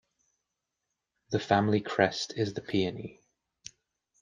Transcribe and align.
The 1.29 1.37
family 1.37 1.79
crest 1.79 2.33
is 2.35 2.55
the 2.55 2.61
peony. 2.61 3.21